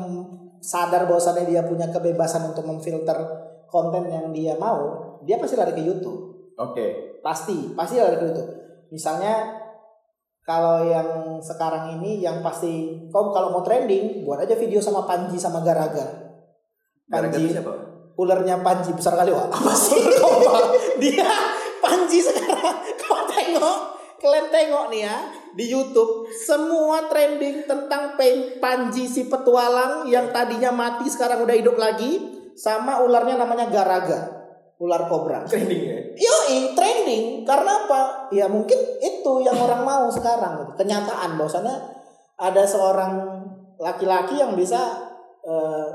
sadar 0.60 1.08
bahwasannya 1.08 1.48
dia 1.48 1.64
punya 1.64 1.88
kebebasan 1.88 2.52
untuk 2.52 2.68
memfilter 2.68 3.16
konten 3.72 4.12
yang 4.12 4.32
dia 4.36 4.60
mau, 4.60 5.18
dia 5.24 5.40
pasti 5.40 5.56
lari 5.56 5.72
ke 5.72 5.84
YouTube. 5.84 6.54
Oke. 6.60 7.20
Pasti, 7.24 7.72
pasti 7.74 8.00
lari 8.00 8.20
ke 8.20 8.26
YouTube. 8.28 8.52
Misalnya 8.92 9.56
kalau 10.44 10.82
yang 10.82 11.40
sekarang 11.40 12.02
ini 12.02 12.26
yang 12.26 12.42
pasti 12.42 13.06
kau 13.14 13.30
kalau 13.30 13.54
mau 13.54 13.62
trending 13.62 14.26
buat 14.26 14.42
aja 14.42 14.58
video 14.58 14.82
sama 14.82 15.06
Panji 15.06 15.38
sama 15.38 15.62
Garaga. 15.62 16.34
Panji 17.06 17.54
siapa? 17.54 17.90
ularnya 18.20 18.60
Panji 18.60 18.92
besar 18.92 19.16
kali 19.16 19.32
wah 19.32 19.48
apa 19.48 19.72
sih 19.72 20.04
dia 21.02 21.32
Panji 22.10 22.26
sekarang 22.26 22.74
kau 23.06 23.22
tengok 23.30 23.80
kalian 24.18 24.50
tengok 24.50 24.90
nih 24.90 25.06
ya 25.06 25.30
di 25.54 25.70
YouTube 25.70 26.26
semua 26.34 27.06
trending 27.06 27.70
tentang 27.70 28.18
Panji 28.58 29.06
si 29.06 29.30
petualang 29.30 30.10
yang 30.10 30.34
tadinya 30.34 30.74
mati 30.74 31.06
sekarang 31.06 31.46
udah 31.46 31.54
hidup 31.54 31.78
lagi 31.78 32.18
sama 32.58 33.06
ularnya 33.06 33.38
namanya 33.38 33.70
Garaga 33.70 34.42
ular 34.82 35.06
kobra 35.06 35.46
Trendingnya. 35.46 36.18
Yoi, 36.18 36.74
trending. 36.74 37.46
Karena 37.46 37.86
apa? 37.86 38.32
Ya 38.34 38.50
mungkin 38.50 38.80
itu 39.04 39.34
yang 39.46 39.60
orang 39.60 39.84
mau 39.84 40.08
sekarang. 40.10 40.66
gitu. 40.66 40.72
Kenyataan 40.80 41.36
bahwasannya 41.36 41.76
ada 42.40 42.64
seorang 42.64 43.20
laki-laki 43.76 44.40
yang 44.40 44.56
bisa 44.56 44.80
eh, 45.44 45.88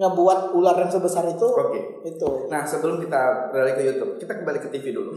ngebuat 0.00 0.56
ular 0.56 0.76
yang 0.80 0.88
sebesar 0.88 1.28
itu. 1.28 1.44
Oke. 1.44 2.08
Itu. 2.08 2.48
Nah, 2.48 2.64
sebelum 2.64 3.04
kita 3.04 3.52
beralih 3.52 3.76
ke 3.76 3.82
YouTube, 3.84 4.16
kita 4.16 4.40
kembali 4.40 4.58
ke 4.64 4.68
TV 4.72 4.96
dulu. 4.96 5.12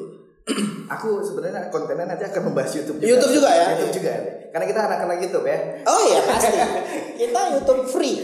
Aku 0.94 1.26
sebenarnya 1.26 1.74
kontennya 1.74 2.06
nanti 2.06 2.22
akan 2.22 2.54
membahas 2.54 2.70
YouTube 2.78 3.02
juga. 3.02 3.10
YouTube 3.10 3.34
juga 3.42 3.50
ya? 3.50 3.66
YouTube 3.74 3.98
juga. 3.98 4.14
Karena 4.54 4.66
kita 4.70 4.80
anak-anak 4.86 5.18
YouTube 5.26 5.46
ya. 5.50 5.58
Oh 5.90 6.00
iya 6.06 6.20
pasti. 6.22 6.54
Kita 7.18 7.40
YouTube 7.58 7.82
free. 7.90 8.16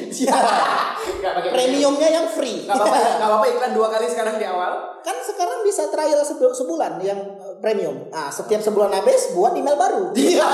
Pakai 1.26 1.50
Premiumnya 1.50 2.10
yang 2.14 2.30
free. 2.30 2.70
Gak 2.70 2.78
apa-apa, 2.78 2.98
apa-apa 3.26 3.46
iklan 3.50 3.74
dua 3.74 3.90
kali 3.90 4.06
sekarang 4.06 4.38
di 4.38 4.46
awal. 4.46 5.02
Kan 5.02 5.18
sekarang 5.18 5.66
bisa 5.66 5.90
trial 5.90 6.22
sebu- 6.22 6.54
sebulan 6.54 7.02
yang 7.02 7.18
eh, 7.18 7.58
premium. 7.58 8.06
Ah, 8.14 8.30
setiap 8.30 8.62
sebulan 8.62 8.94
habis 8.94 9.34
buat 9.34 9.58
email 9.58 9.76
baru. 9.76 10.14
Iya. 10.22 10.46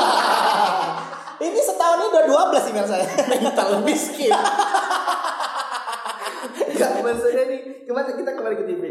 ini 1.38 1.62
setahun 1.62 2.02
ini 2.02 2.06
udah 2.10 2.24
12 2.50 2.72
email 2.74 2.88
saya. 2.88 3.06
Mental 3.30 3.70
miskin. 3.84 4.32
Gak 6.74 6.92
maksudnya 7.04 7.44
nih, 7.46 7.60
ke 7.84 7.92
mana 7.92 8.16
kita 8.16 8.32
kembali 8.32 8.56
ke 8.56 8.66
TV. 8.66 8.84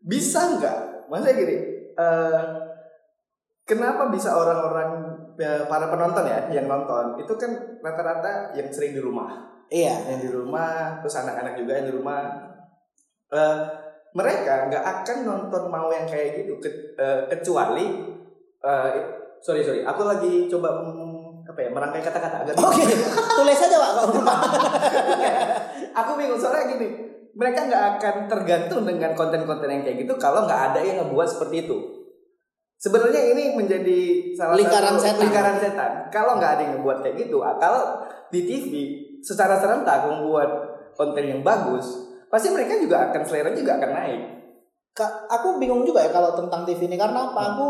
Bisa 0.00 0.56
nggak? 0.56 1.06
Maksudnya 1.06 1.34
gini, 1.38 1.56
eh, 1.96 2.42
kenapa 3.66 4.08
bisa 4.12 4.30
orang-orang 4.36 4.90
ya, 5.36 5.66
para 5.66 5.90
penonton 5.90 6.24
ya 6.24 6.46
yang 6.52 6.70
nonton? 6.70 7.18
Itu 7.20 7.34
kan 7.34 7.80
rata-rata 7.82 8.54
yang 8.54 8.68
sering 8.70 8.94
di 8.94 9.02
rumah, 9.02 9.32
iya. 9.72 9.96
yang 10.06 10.20
di 10.22 10.30
rumah, 10.30 11.02
terus 11.02 11.16
anak-anak 11.18 11.58
juga 11.58 11.72
yang 11.82 11.86
di 11.90 11.94
rumah. 11.96 12.22
Eh, 13.32 13.56
mereka 14.16 14.70
nggak 14.70 14.84
akan 14.84 15.18
nonton 15.26 15.62
mau 15.68 15.92
yang 15.92 16.08
kayak 16.08 16.40
gitu 16.40 16.56
ke- 16.62 16.94
eh, 16.96 17.20
kecuali 17.28 18.16
eh, 18.62 18.90
sorry 19.44 19.60
sorry, 19.60 19.84
aku 19.84 20.02
lagi 20.06 20.48
coba 20.48 20.80
apa 21.46 21.60
ya 21.62 21.70
merangkai 21.70 22.02
kata-kata 22.02 22.42
agak 22.42 22.54
Oke, 22.58 22.82
tulis 23.38 23.58
aja 23.62 23.76
Pak 23.78 23.90
kalau 23.94 24.18
aku 26.02 26.10
bingung 26.18 26.40
soalnya 26.40 26.74
gini 26.74 26.88
mereka 27.36 27.68
nggak 27.68 27.84
akan 27.96 28.14
tergantung 28.32 28.82
dengan 28.88 29.12
konten-konten 29.12 29.68
yang 29.68 29.84
kayak 29.84 30.08
gitu 30.08 30.16
kalau 30.16 30.48
nggak 30.48 30.72
ada 30.72 30.80
yang 30.80 31.04
ngebuat 31.04 31.28
seperti 31.28 31.68
itu 31.68 31.76
sebenarnya 32.80 33.22
ini 33.36 33.52
menjadi 33.52 34.00
salah 34.32 34.56
Lingkaran 34.56 34.96
satu 34.96 35.04
setan. 35.04 35.20
lingkaran 35.20 35.56
setan 35.60 35.92
kalau 36.08 36.40
nggak 36.40 36.50
ada 36.56 36.62
yang 36.64 36.72
ngebuat 36.80 36.98
kayak 37.04 37.16
gitu 37.28 37.44
kalau 37.60 37.82
di 38.32 38.40
TV 38.48 38.72
secara 39.20 39.60
serentak 39.60 40.08
membuat 40.08 40.48
konten 40.96 41.24
yang 41.28 41.44
bagus 41.44 42.08
pasti 42.32 42.48
mereka 42.50 42.80
juga 42.80 43.12
akan 43.12 43.22
selera 43.22 43.52
juga 43.52 43.76
akan 43.78 43.92
naik 43.92 44.22
Kak, 44.96 45.28
aku 45.28 45.60
bingung 45.60 45.84
juga 45.84 46.00
ya 46.00 46.08
kalau 46.08 46.32
tentang 46.32 46.64
TV 46.64 46.88
ini 46.88 46.96
karena 46.96 47.28
apa? 47.28 47.52
Aku 47.52 47.66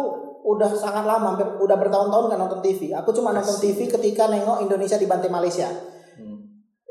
udah 0.46 0.70
sangat 0.70 1.02
lama, 1.02 1.34
hampir 1.34 1.58
udah 1.58 1.74
bertahun-tahun 1.74 2.30
nggak 2.30 2.38
nonton 2.38 2.62
TV. 2.62 2.94
Aku 2.94 3.10
cuma 3.10 3.34
nonton 3.34 3.58
TV 3.58 3.90
ketika 3.90 4.30
nengok 4.30 4.62
Indonesia 4.62 4.94
dibantai 4.94 5.26
Malaysia 5.26 5.66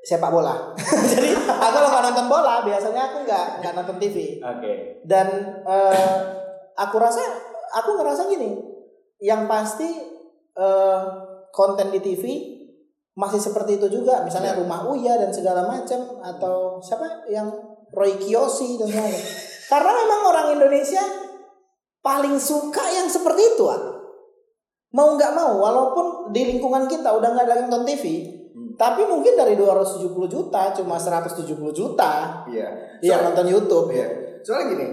sepak 0.06 0.30
bola. 0.30 0.70
Jadi 1.12 1.34
aku 1.34 1.78
kalau 1.82 2.02
nonton 2.06 2.28
bola 2.30 2.62
biasanya 2.62 3.10
aku 3.10 3.26
nggak 3.26 3.46
nggak 3.66 3.74
nonton 3.74 3.98
TV. 3.98 4.38
oke 4.38 4.74
Dan 5.02 5.28
eh, 5.66 6.16
aku 6.78 6.96
rasa 7.02 7.26
aku 7.82 7.98
ngerasa 7.98 8.30
gini, 8.30 8.54
yang 9.18 9.50
pasti 9.50 9.90
eh, 10.54 11.02
konten 11.50 11.90
di 11.90 12.00
TV 12.06 12.24
masih 13.18 13.42
seperti 13.42 13.82
itu 13.82 13.90
juga. 13.90 14.22
Misalnya 14.22 14.54
Ya. 14.54 14.62
Rumah 14.62 14.80
Uya 14.94 15.18
dan 15.18 15.34
segala 15.34 15.66
macam 15.66 16.22
atau 16.22 16.78
siapa 16.78 17.26
yang 17.26 17.50
Roy 17.90 18.14
Kiyoshi 18.22 18.78
dan 18.78 18.94
macam. 18.94 19.24
Karena 19.74 19.92
memang 19.98 20.22
orang 20.30 20.48
Indonesia 20.54 21.02
paling 22.06 22.38
suka 22.38 22.86
yang 22.94 23.10
seperti 23.10 23.58
itu, 23.58 23.66
ah. 23.66 23.82
Mau 24.94 25.18
nggak 25.18 25.34
mau, 25.34 25.58
walaupun 25.58 26.30
di 26.30 26.54
lingkungan 26.54 26.86
kita 26.86 27.10
udah 27.10 27.34
nggak 27.34 27.50
lagi 27.50 27.62
nonton 27.66 27.90
TV. 27.90 28.06
Tapi 28.76 29.08
mungkin 29.08 29.36
dari 29.36 29.56
270 29.56 30.12
juta 30.28 30.76
cuma 30.76 31.00
170 31.00 31.48
juta 31.72 32.44
iya 32.48 32.68
yang 33.00 33.24
nonton 33.26 33.48
YouTube. 33.48 33.92
Iya. 33.92 34.40
Soalnya 34.44 34.66
gini, 34.76 34.88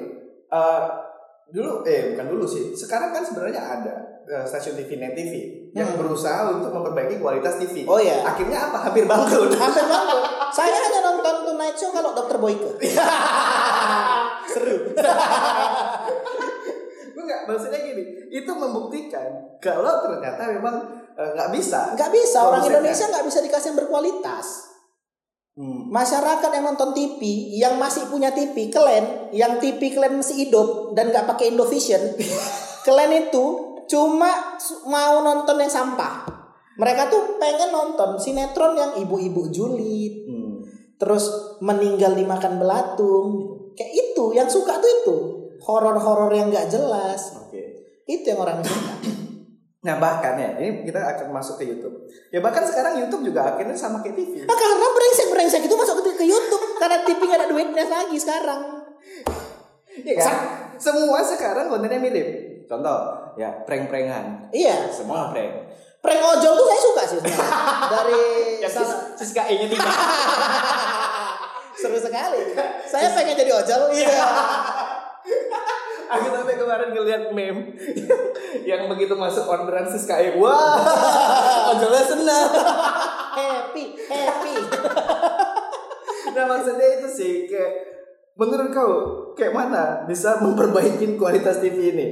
eh, 0.49 0.83
dulu 1.51 1.83
eh 1.85 2.15
bukan 2.15 2.27
dulu 2.31 2.45
sih. 2.47 2.73
Sekarang 2.73 3.11
kan 3.11 3.21
sebenarnya 3.21 3.61
ada 3.61 3.95
eh, 4.23 4.45
stasiun 4.47 4.79
TV 4.79 4.97
Net 4.97 5.19
TV 5.19 5.33
yang 5.73 5.89
Hmm. 5.89 5.99
berusaha 6.05 6.53
untuk 6.53 6.71
memperbaiki 6.71 7.19
kualitas 7.19 7.59
TV. 7.59 7.83
Oh 7.85 7.99
iya. 7.99 8.23
Akhirnya 8.23 8.71
apa? 8.71 8.87
Hampir 8.89 9.05
bangkrut. 9.05 9.51
Hampir 9.63 9.85
bangkrut. 9.85 10.25
Saya 10.53 10.73
hanya 10.73 11.01
nonton 11.03 11.35
Tonight 11.49 11.77
Show 11.77 11.91
kalau 11.91 12.13
Dokter 12.13 12.37
Boyke. 12.39 12.71
Seru. 14.53 14.77
Enggak, 17.13 17.41
maksudnya 17.47 17.81
gini, 17.81 18.03
itu 18.29 18.53
membuktikan 18.53 19.31
kalau 19.63 20.03
ternyata 20.03 20.43
memang 20.51 21.02
eh, 21.17 21.31
nggak 21.37 21.51
bisa. 21.53 21.81
Nggak 21.97 22.11
bisa 22.13 22.39
orang 22.43 22.63
Produsennya. 22.65 22.79
Indonesia 22.81 23.07
nggak 23.13 23.27
bisa 23.29 23.39
dikasih 23.45 23.67
yang 23.73 23.79
berkualitas. 23.85 24.47
Hmm. 25.53 25.93
Masyarakat 25.93 26.49
yang 26.49 26.65
nonton 26.65 26.97
TV, 26.97 27.21
yang 27.61 27.77
masih 27.77 28.09
punya 28.09 28.33
TV, 28.33 28.73
kalian, 28.73 29.29
yang 29.37 29.61
TV 29.61 29.93
kalian 29.93 30.25
masih 30.25 30.49
hidup 30.49 30.97
dan 30.97 31.13
nggak 31.13 31.29
pakai 31.29 31.53
Indovision, 31.53 32.01
kalian 32.89 33.29
itu 33.29 33.45
cuma 33.85 34.57
mau 34.89 35.21
nonton 35.21 35.61
yang 35.61 35.69
sampah. 35.69 36.25
Mereka 36.81 37.13
tuh 37.13 37.37
pengen 37.37 37.69
nonton 37.69 38.17
sinetron 38.17 38.81
yang 38.81 38.97
ibu-ibu 38.97 39.53
julid, 39.53 40.25
Hmm. 40.25 40.65
terus 40.97 41.29
meninggal 41.61 42.17
dimakan 42.17 42.57
belatung, 42.57 43.29
kayak 43.77 43.93
itu 43.93 44.33
yang 44.33 44.49
suka 44.49 44.81
tuh 44.81 44.89
itu 44.89 45.17
horor-horor 45.61 46.33
yang 46.33 46.49
nggak 46.49 46.73
jelas, 46.73 47.37
Oke. 47.45 47.61
itu 48.09 48.25
yang 48.25 48.41
orang 48.41 48.65
suka. 48.65 49.21
Nah 49.83 49.99
bahkan 49.99 50.39
ya, 50.39 50.55
ini 50.63 50.87
kita 50.87 51.03
akan 51.03 51.35
masuk 51.35 51.59
ke 51.59 51.67
YouTube. 51.67 52.07
Ya 52.31 52.39
bahkan 52.39 52.63
sekarang 52.63 53.03
YouTube 53.03 53.27
juga 53.27 53.51
akhirnya 53.51 53.75
sama 53.75 53.99
kayak 53.99 54.15
TV. 54.15 54.47
Nah, 54.47 54.55
karena 54.55 54.87
brengsek-brengsek 54.87 55.67
itu 55.67 55.75
masuk 55.75 56.07
ke, 56.07 56.23
YouTube 56.23 56.79
karena 56.79 57.03
TV 57.03 57.19
nggak 57.19 57.41
ada 57.43 57.49
duitnya 57.51 57.85
lagi 57.91 58.15
sekarang. 58.15 58.63
Iya 59.91 60.15
kan? 60.23 60.37
Semua 60.79 61.19
sekarang 61.27 61.67
kontennya 61.67 61.99
mirip. 61.99 62.29
Contoh, 62.71 63.35
ya 63.35 63.51
prank-prankan. 63.67 64.55
Iya, 64.55 64.87
Semua 64.95 65.35
prank. 65.35 65.75
prank 65.99 66.19
ojol 66.19 66.53
tuh 66.55 66.67
saya 66.67 66.81
suka 66.81 67.03
sih 67.03 67.17
sebenarnya. 67.19 67.51
Dari 67.91 68.23
salah- 68.71 69.03
Siska 69.19 69.43
E-nya 69.51 69.67
tiga. 69.67 69.91
seru 71.75 71.99
sekali. 71.99 72.55
Saya 72.87 73.11
pengen 73.19 73.35
jadi 73.35 73.51
ojol. 73.51 73.91
Iya. 73.91 74.15
Aku 76.13 76.29
sampai 76.29 76.61
kemarin 76.61 76.93
ngeliat 76.93 77.33
meme 77.33 77.73
yang 78.69 78.85
begitu 78.93 79.17
masuk 79.17 79.49
orderan 79.49 79.89
Siska 79.89 80.21
E. 80.21 80.37
Wah, 80.37 80.77
ojolnya 81.73 82.05
senang. 82.05 82.51
happy, 83.33 83.97
happy. 84.09 84.55
Nah 86.33 86.49
maksudnya 86.49 86.97
itu 86.97 87.09
sih 87.13 87.33
kayak 87.45 87.73
menurut 88.41 88.73
kau 88.73 88.93
kayak 89.37 89.53
mana 89.53 90.09
bisa 90.09 90.41
memperbaiki 90.41 91.21
kualitas 91.21 91.61
TV 91.61 91.93
ini? 91.93 92.07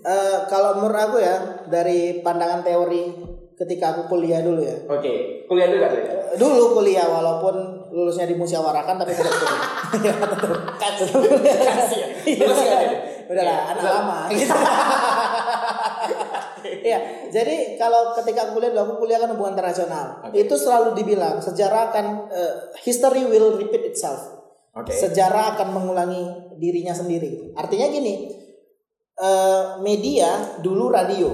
Eh, 0.00 0.38
kalau 0.48 0.80
menurut 0.80 0.96
aku 0.96 1.16
ya 1.20 1.66
dari 1.68 2.24
pandangan 2.24 2.64
teori 2.64 3.12
ketika 3.52 3.92
aku 3.92 4.16
kuliah 4.16 4.40
dulu 4.40 4.64
ya. 4.64 4.76
Oke, 4.88 5.44
kuliah 5.44 5.68
dulu 5.68 5.80
kali 5.84 5.96
ya. 5.98 6.12
Dulu 6.40 6.62
kuliah 6.72 7.04
walaupun 7.04 7.84
lulusnya 7.92 8.24
dimusyawarahkan 8.32 8.96
tapi 8.96 9.12
tetap 9.12 9.34
kuliah. 9.36 9.68
Tetap. 10.80 11.08
Kuliah. 11.12 11.56
Kasih 11.76 11.98
ya. 12.00 12.08
Lulus? 12.48 12.60
Udahlah, 13.26 13.58
anak 13.74 13.84
lama. 13.84 14.18
Gitu. 14.30 14.54
Iya, 16.66 17.30
jadi 17.30 17.78
kalau 17.78 18.14
ketika 18.14 18.50
kuliah 18.50 18.70
dulu, 18.74 18.82
aku 18.82 18.94
kuliah 19.06 19.18
kan 19.22 19.30
hubungan 19.34 19.58
internasional. 19.58 20.22
Oke. 20.26 20.46
Itu 20.46 20.54
selalu 20.58 20.98
dibilang 20.98 21.38
sejarah 21.38 21.90
akan 21.90 22.06
eh, 22.30 22.54
history 22.82 23.26
will 23.26 23.58
repeat 23.58 23.94
itself. 23.94 24.22
Oke. 24.74 24.94
Sejarah 24.94 25.56
akan 25.56 25.74
mengulangi 25.74 26.26
dirinya 26.58 26.94
sendiri. 26.94 27.54
Artinya 27.54 27.86
gini, 27.90 28.30
eh, 29.18 29.64
media 29.82 30.58
dulu 30.62 30.90
radio. 30.90 31.30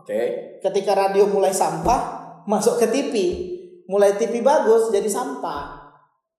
Oke. 0.00 0.20
Ketika 0.60 0.92
radio 0.96 1.28
mulai 1.28 1.52
sampah, 1.52 2.00
masuk 2.48 2.80
ke 2.80 2.86
TV. 2.88 3.14
Mulai 3.88 4.16
TV 4.16 4.40
bagus 4.40 4.88
jadi 4.88 5.08
sampah. 5.08 5.92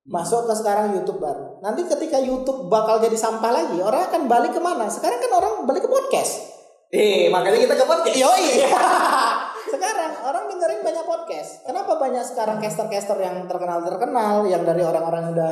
Masuk 0.09 0.49
ke 0.49 0.53
sekarang 0.57 0.95
YouTube 0.97 1.21
baru. 1.21 1.52
Nanti 1.63 1.87
ketika 1.87 2.19
YouTube 2.19 2.67
bakal 2.67 2.99
jadi 2.99 3.15
sampah 3.15 3.47
lagi, 3.47 3.79
orang 3.79 4.11
akan 4.11 4.27
balik 4.27 4.51
ke 4.51 4.59
mana? 4.59 4.91
Sekarang 4.91 5.15
kan 5.23 5.31
orang 5.31 5.63
balik 5.63 5.87
ke 5.87 5.89
podcast. 5.89 6.43
Eh, 6.91 7.31
makanya 7.31 7.55
kita 7.55 7.79
ke 7.79 7.85
podcast. 7.87 8.19
Yoi. 8.19 8.67
sekarang 9.73 10.11
orang 10.27 10.51
dengerin 10.51 10.83
banyak 10.83 11.07
podcast. 11.07 11.63
Kenapa 11.63 11.95
banyak 11.95 12.19
sekarang 12.27 12.59
caster-caster 12.59 13.15
yang 13.15 13.47
terkenal-terkenal 13.47 14.43
yang 14.51 14.67
dari 14.67 14.83
orang-orang 14.83 15.31
udah 15.31 15.51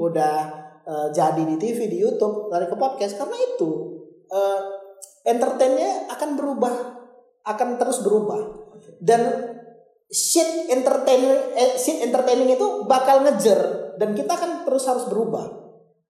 udah 0.00 0.36
eh, 0.88 1.08
jadi 1.12 1.44
di 1.44 1.60
TV, 1.60 1.84
di 1.84 2.00
YouTube, 2.00 2.48
lari 2.48 2.64
ke 2.64 2.76
podcast 2.80 3.20
karena 3.20 3.36
itu 3.36 4.00
eh, 4.32 4.60
entertainnya 5.28 6.08
akan 6.16 6.32
berubah, 6.32 6.74
akan 7.44 7.76
terus 7.76 8.00
berubah. 8.00 8.40
Dan 9.04 9.52
shit 10.08 10.72
entertain 10.72 11.28
eh, 11.60 11.76
shit 11.76 12.00
entertaining 12.08 12.56
itu 12.56 12.88
bakal 12.88 13.20
ngejer 13.20 13.81
dan 13.96 14.12
kita 14.12 14.34
kan 14.34 14.64
terus 14.64 14.84
harus 14.86 15.04
berubah. 15.08 15.48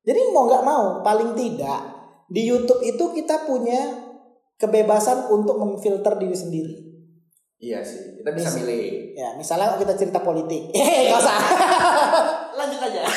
Jadi 0.03 0.21
mau 0.35 0.51
nggak 0.51 0.65
mau, 0.67 0.85
paling 1.01 1.33
tidak 1.33 1.81
di 2.27 2.47
YouTube 2.47 2.83
itu 2.83 3.05
kita 3.15 3.47
punya 3.47 4.11
kebebasan 4.57 5.31
untuk 5.31 5.59
memfilter 5.59 6.19
diri 6.19 6.35
sendiri. 6.35 6.75
Iya 7.63 7.79
sih, 7.79 8.19
kita 8.19 8.35
bisa 8.35 8.51
Bisa. 8.51 8.59
milih. 8.59 9.15
Ya, 9.15 9.29
misalnya 9.39 9.79
kita 9.79 9.95
cerita 9.95 10.19
politik. 10.19 10.71
Eh, 10.75 11.07
nggak 11.07 11.19
usah. 11.19 11.39
Lanjut 12.59 12.81
aja. 12.83 13.03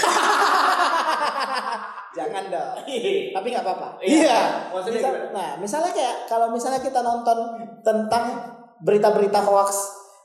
Jangan 2.16 2.44
dong. 2.48 2.72
Tapi 3.34 3.48
nggak 3.50 3.66
apa-apa. 3.66 4.00
Iya. 4.00 4.70
Maksudnya 4.72 5.02
Misal- 5.02 5.16
gimana? 5.18 5.34
nah, 5.36 5.50
misalnya 5.60 5.92
kayak 5.92 6.16
kalau 6.30 6.48
misalnya 6.54 6.80
kita 6.80 7.02
nonton 7.02 7.38
tentang 7.84 8.24
berita-berita 8.80 9.42
hoax 9.44 9.70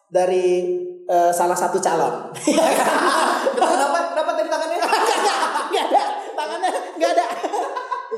dari 0.07 0.77
eh, 1.03 1.33
salah 1.35 1.57
satu 1.57 1.81
calon. 1.81 2.31
Kenapa? 3.57 3.99
Kenapa 4.15 4.31
tadi 4.37 4.49
tangannya? 4.53 4.79
Nggak 5.71 5.85
ada, 5.91 6.03
tangannya 6.37 6.71
nggak 7.01 7.13
ada. 7.17 7.27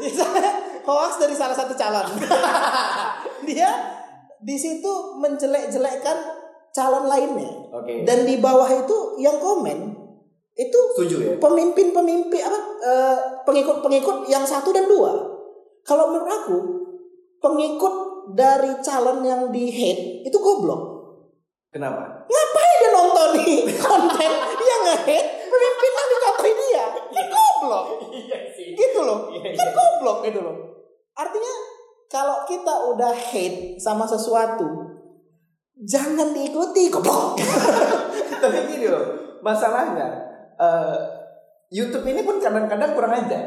Hoax 0.89 1.23
dari 1.23 1.35
salah 1.39 1.55
satu 1.55 1.79
calon. 1.79 2.19
Dia 3.49 3.71
di 4.43 4.59
situ 4.59 4.93
menjelek-jelekkan 5.23 6.19
calon 6.75 7.07
lainnya. 7.07 7.71
Oke. 7.71 8.03
Dan 8.03 8.27
di 8.27 8.43
bawah 8.43 8.67
itu 8.67 9.23
yang 9.23 9.39
komen 9.39 10.03
itu 10.53 10.79
Setuju 10.93 11.17
ya? 11.17 11.33
pemimpin-pemimpin 11.41 12.43
apa 12.45 12.61
eh, 12.85 13.19
pengikut-pengikut 13.49 14.29
yang 14.29 14.45
satu 14.45 14.75
dan 14.75 14.91
dua. 14.91 15.17
Kalau 15.87 16.13
menurut 16.13 16.29
aku 16.29 16.59
pengikut 17.41 17.95
dari 18.37 18.77
calon 18.85 19.25
yang 19.25 19.49
di 19.55 19.71
hate 19.71 20.27
itu 20.29 20.37
goblok. 20.37 21.01
Kenapa? 21.73 22.29
Ngapain 22.29 22.75
dia 22.85 22.91
nonton 22.93 23.29
nih 23.41 23.55
konten 23.87 24.33
yang 24.61 24.81
nge-hate 24.85 25.29
pemimpin 25.49 25.91
yang 25.97 26.09
dikatain 26.13 26.57
dia? 26.69 26.85
Kan 26.93 27.27
goblok. 27.83 28.15
Iya 28.15 28.39
sih. 28.55 28.69
Gitu 28.79 29.01
loh. 29.03 29.31
Iya, 29.35 29.53
Kan 29.55 29.69
iya. 29.69 29.75
goblok 29.75 30.19
gitu 30.27 30.41
loh. 30.41 30.57
Artinya 31.13 31.55
kalau 32.07 32.45
kita 32.45 32.75
udah 32.93 33.13
hate 33.13 33.81
sama 33.81 34.05
sesuatu 34.05 34.69
jangan 35.83 36.31
diikuti 36.31 36.93
goblok. 36.93 37.41
Tapi 38.43 38.59
gini 38.69 38.87
loh, 38.91 39.39
masalahnya 39.41 40.09
eh, 40.59 40.97
YouTube 41.73 42.05
ini 42.05 42.21
pun 42.23 42.37
kadang-kadang 42.39 42.93
kurang 42.93 43.17
aja. 43.17 43.41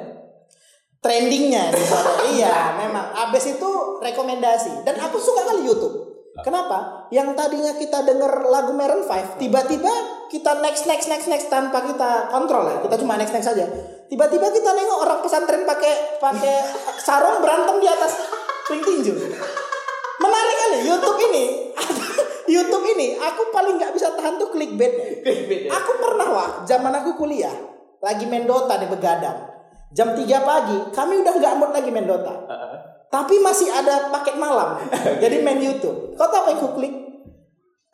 trendingnya 1.06 1.70
iya 2.34 2.74
memang 2.82 3.14
abis 3.30 3.54
itu 3.54 3.70
rekomendasi 4.02 4.82
dan 4.90 4.98
aku 4.98 5.22
suka 5.22 5.46
kali 5.46 5.62
YouTube 5.70 5.94
kenapa 6.42 7.06
yang 7.14 7.38
tadinya 7.38 7.78
kita 7.78 8.02
denger 8.02 8.50
lagu 8.50 8.74
Maroon 8.74 9.06
5 9.06 9.38
tiba-tiba 9.38 9.94
kita 10.36 10.52
next 10.60 10.84
next 10.84 11.08
next 11.08 11.32
next 11.32 11.48
tanpa 11.48 11.80
kita 11.88 12.28
kontrol 12.28 12.68
ya 12.68 12.84
kita 12.84 13.00
cuma 13.00 13.16
next 13.16 13.32
next 13.32 13.48
saja 13.48 13.64
tiba-tiba 14.12 14.52
kita 14.52 14.70
nengok 14.76 15.00
orang 15.08 15.20
pesantren 15.24 15.64
pakai 15.64 16.20
pakai 16.20 16.56
sarung 17.00 17.40
berantem 17.40 17.80
di 17.80 17.88
atas 17.88 18.20
ring 18.68 18.84
tinju 18.84 19.16
menarik 20.20 20.56
kali 20.60 20.78
YouTube 20.84 21.20
ini 21.32 21.44
YouTube 22.54 22.86
ini 22.92 23.16
aku 23.16 23.48
paling 23.56 23.80
nggak 23.80 23.96
bisa 23.96 24.12
tahan 24.12 24.36
tuh 24.36 24.52
clickbait 24.52 25.16
Beda. 25.26 25.74
Aku 25.74 25.98
pernah 25.98 26.28
wah, 26.30 26.50
zaman 26.70 26.94
aku 27.02 27.18
kuliah, 27.18 27.54
lagi 27.98 28.30
main 28.30 28.46
Dota 28.46 28.78
di 28.78 28.86
begadang. 28.86 29.58
Jam 29.90 30.14
3 30.14 30.22
pagi, 30.22 30.78
kami 30.94 31.26
udah 31.26 31.34
nggak 31.34 31.54
mood 31.58 31.72
lagi 31.74 31.90
main 31.90 32.06
Dota. 32.06 32.46
Tapi 33.10 33.42
masih 33.42 33.74
ada 33.74 34.14
paket 34.14 34.38
malam. 34.38 34.78
Jadi 35.24 35.42
main 35.42 35.58
YouTube. 35.58 36.14
Kau 36.14 36.30
tahu 36.30 36.46
apa 36.46 36.50
yang 36.54 36.62
ku 36.62 36.70
klik? 36.78 36.94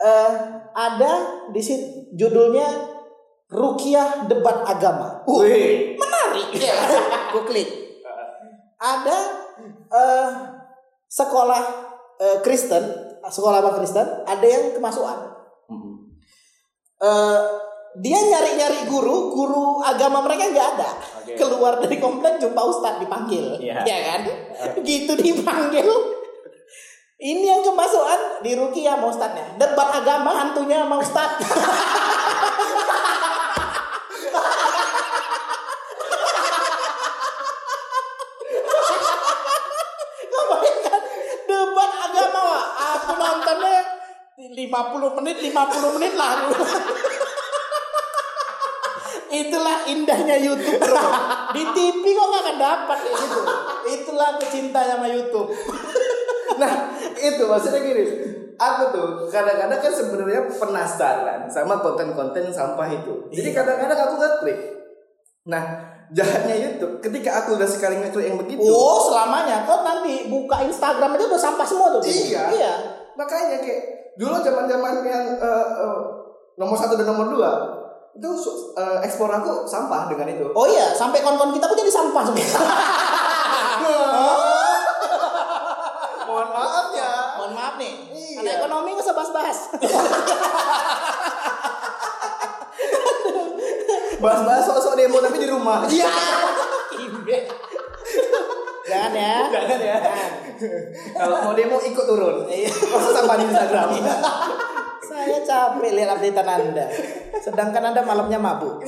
Eh, 0.02 0.32
ada 0.74 1.14
di 1.54 1.62
situ 1.62 2.10
judulnya 2.18 2.66
Rukiah 3.54 4.26
Debat 4.26 4.66
Agama. 4.66 5.22
Uh, 5.30 5.46
Wih. 5.46 5.94
menarik 5.94 6.50
ya. 6.58 6.74
Klik. 7.46 7.70
Ada 8.82 9.18
eh, 9.94 10.30
sekolah 11.06 11.62
eh, 12.18 12.38
Kristen, 12.42 12.82
sekolah 13.22 13.62
apa 13.62 13.78
Kristen, 13.78 14.26
ada 14.26 14.46
yang 14.48 14.74
kemasukan 14.74 15.30
eh 17.02 17.42
dia 18.00 18.16
nyari-nyari 18.16 18.88
guru, 18.88 19.36
guru 19.36 19.84
agama 19.84 20.24
mereka 20.24 20.48
nggak 20.48 20.68
ada. 20.80 20.90
Oke. 21.20 21.36
Keluar 21.36 21.76
dari 21.76 22.00
komplek 22.00 22.40
jumpa 22.40 22.62
ustadz 22.64 23.04
dipanggil, 23.04 23.60
Iya. 23.60 23.84
ya 23.84 23.98
kan? 24.08 24.22
Gitu 24.80 25.12
dipanggil. 25.20 25.84
Ini 27.22 27.46
yang 27.54 27.62
kemasukan 27.62 28.42
di 28.42 28.58
Rukia 28.58 28.98
sama 28.98 29.14
ustadznya. 29.14 29.46
Debat 29.54 29.94
agama 29.94 30.34
hantunya 30.34 30.82
sama 30.82 30.98
ustadz. 30.98 31.38
Kau 40.34 40.44
bayangkan 40.50 41.02
debat 41.46 41.92
agama 42.10 42.40
wah. 42.42 42.66
Aku 42.98 43.14
nontonnya 43.14 43.78
50 44.42 45.18
menit 45.22 45.38
50 45.46 45.96
menit 46.02 46.14
lalu. 46.18 46.58
Itulah 49.30 49.78
indahnya 49.86 50.42
YouTube 50.42 50.82
bro. 50.82 51.06
Di 51.54 51.64
TV 51.70 52.04
kok 52.18 52.26
nggak 52.34 52.42
akan 52.50 52.58
dapat 52.58 52.98
kayak 52.98 53.18
gitu. 53.30 53.42
Itulah 53.94 54.42
pecinta 54.42 54.82
sama 54.90 55.06
YouTube. 55.06 55.54
Nah, 56.52 56.94
itu 57.22 57.44
maksudnya 57.46 57.86
gini. 57.86 58.04
Aku 58.62 58.94
tuh 58.94 59.26
kadang-kadang 59.34 59.82
kan 59.82 59.90
sebenarnya 59.90 60.46
penasaran 60.46 61.50
sama 61.50 61.82
konten-konten 61.82 62.46
sampah 62.54 62.86
itu. 62.94 63.26
Jadi 63.34 63.50
Iya. 63.50 63.58
kadang-kadang 63.58 64.00
aku 64.06 64.16
ngeklik. 64.22 64.60
Nah, 65.50 65.82
jahatnya 66.14 66.54
YouTube 66.54 67.02
ketika 67.02 67.42
aku 67.42 67.58
udah 67.58 67.66
sekali 67.66 67.98
ngeklik 67.98 68.30
yang 68.30 68.38
begitu. 68.38 68.62
Oh 68.62 69.10
selamanya. 69.10 69.66
Kau 69.66 69.82
nanti 69.82 70.30
buka 70.30 70.62
Instagram 70.62 71.18
itu 71.18 71.26
udah 71.26 71.42
sampah 71.42 71.66
semua 71.66 71.90
tuh. 71.98 72.06
Iya. 72.06 72.54
Iya. 72.54 72.74
Makanya 73.18 73.66
kayak 73.66 74.14
dulu 74.22 74.38
zaman-zaman 74.46 75.02
yang 75.10 75.26
eh, 75.42 75.68
eh, 75.82 76.00
nomor 76.62 76.78
satu 76.78 76.94
dan 76.94 77.10
nomor 77.10 77.34
dua 77.34 77.82
itu 78.12 78.28
eh, 78.78 78.98
ekspor 79.08 79.32
aku 79.32 79.66
sampah 79.66 80.06
dengan 80.06 80.38
itu. 80.38 80.46
Oh 80.54 80.70
iya, 80.70 80.94
sampai 80.94 81.26
kon-kon 81.26 81.50
kita 81.56 81.66
pun 81.66 81.80
jadi 81.80 81.90
sampah 81.90 82.24
semua. 82.30 82.46
Mohon 86.28 86.50
maaf 86.54 86.88
ya. 86.94 87.12
Mohon 87.40 87.52
maaf 87.58 87.76
nih. 88.42 88.52
Iya. 88.52 88.60
Ekonomi 88.66 88.90
nggak 88.98 89.06
usah 89.06 89.16
bahas-bahas. 89.16 89.58
Bahas-bahas 94.22 94.64
sosok 94.70 94.94
demo 94.98 95.18
tapi 95.22 95.38
di 95.42 95.48
rumah. 95.50 95.86
Iya. 95.86 96.10
Jangan 98.86 99.14
ya. 99.16 99.36
Jangan 99.50 99.80
ya. 99.80 99.98
Kalau 101.16 101.38
mau 101.48 101.54
demo 101.58 101.78
ikut 101.82 102.06
turun. 102.06 102.46
Iya. 102.50 102.70
Masa 102.70 103.10
sampah 103.18 103.36
di 103.40 103.46
Instagram. 103.50 103.88
Saya 105.02 105.38
capek 105.42 105.92
lihat 105.98 106.18
updatean 106.18 106.74
Anda. 106.74 106.86
Sedangkan 107.42 107.94
Anda 107.94 108.02
malamnya 108.06 108.38
mabuk. 108.38 108.86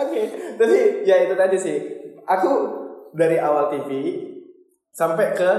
Oke, 0.00 0.22
tapi 0.58 0.78
ya 1.04 1.16
itu 1.28 1.34
tadi 1.36 1.56
sih. 1.60 1.78
Aku 2.24 2.50
dari 3.12 3.36
awal 3.42 3.68
TV 3.68 3.90
sampai 5.00 5.32
ke 5.32 5.50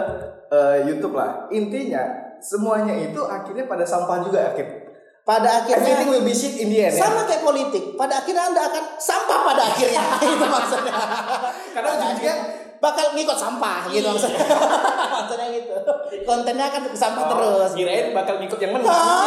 eh, 0.54 0.78
YouTube 0.86 1.18
lah. 1.18 1.50
Intinya 1.50 2.38
semuanya 2.38 2.94
itu 2.94 3.26
akhirnya 3.26 3.66
pada 3.66 3.82
sampah 3.82 4.22
juga 4.22 4.54
akhir. 4.54 4.94
Pada 5.22 5.66
Everything 5.66 5.82
akhirnya 5.82 6.06
will 6.14 6.26
be 6.26 6.34
shit 6.34 6.62
in 6.62 6.70
the 6.70 6.86
end. 6.86 6.94
ya. 6.94 7.02
sama 7.02 7.26
kayak 7.26 7.42
politik. 7.42 7.98
Pada 7.98 8.22
akhirnya 8.22 8.54
Anda 8.54 8.62
akan 8.70 8.84
sampah 9.02 9.40
pada 9.46 9.62
akhirnya. 9.66 10.02
Itu 10.38 10.46
maksudnya. 10.46 10.94
Karena 11.74 11.90
ujung-ujungnya 11.98 12.36
bakal 12.82 13.14
ngikut 13.14 13.38
sampah 13.38 13.86
gitu 13.94 14.08
maksudnya. 14.10 14.46
maksudnya 15.22 15.48
gitu. 15.54 15.76
Kontennya 16.26 16.66
akan 16.74 16.84
sampah 16.98 17.24
Oh, 17.26 17.30
terus. 17.38 17.72
Kirain 17.78 18.14
bakal 18.18 18.42
ngikut 18.42 18.60
yang 18.62 18.74
menang. 18.78 18.90
Ah, 18.90 19.26